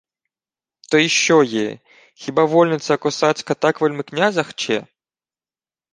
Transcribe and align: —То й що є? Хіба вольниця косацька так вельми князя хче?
—То 0.91 0.97
й 0.97 1.09
що 1.09 1.43
є? 1.43 1.79
Хіба 2.15 2.45
вольниця 2.45 2.97
косацька 2.97 3.53
так 3.53 3.81
вельми 3.81 4.03
князя 4.03 4.43
хче? 4.43 4.85